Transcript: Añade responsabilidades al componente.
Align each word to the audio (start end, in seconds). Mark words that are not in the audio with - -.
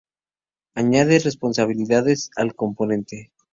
Añade 0.73 1.19
responsabilidades 1.19 2.31
al 2.35 2.55
componente. 2.55 3.31